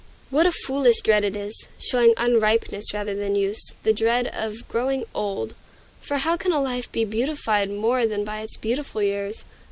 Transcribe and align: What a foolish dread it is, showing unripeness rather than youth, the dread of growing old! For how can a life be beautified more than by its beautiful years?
What 0.31 0.47
a 0.47 0.51
foolish 0.51 1.01
dread 1.01 1.23
it 1.23 1.35
is, 1.35 1.67
showing 1.77 2.15
unripeness 2.17 2.91
rather 2.91 3.13
than 3.13 3.35
youth, 3.35 3.75
the 3.83 3.93
dread 3.93 4.29
of 4.33 4.67
growing 4.67 5.05
old! 5.13 5.53
For 6.01 6.17
how 6.17 6.35
can 6.37 6.51
a 6.51 6.59
life 6.59 6.91
be 6.91 7.05
beautified 7.05 7.69
more 7.69 8.07
than 8.07 8.23
by 8.25 8.41
its 8.41 8.57
beautiful 8.57 9.03
years? 9.03 9.45